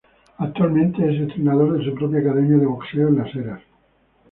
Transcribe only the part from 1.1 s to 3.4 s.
entrenador de su propia academia de boxeo en Las